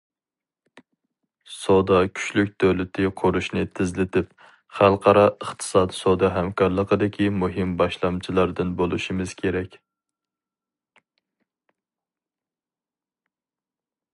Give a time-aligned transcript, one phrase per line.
[1.55, 4.31] سودا كۈچلۈك دۆلىتى قۇرۇشنى تېزلىتىپ،
[4.77, 9.79] خەلقئارا ئىقتىساد سودا ھەمكارلىقىدىكى مۇھىم باشلامچىلاردىن بولۇشىمىز كېرەك.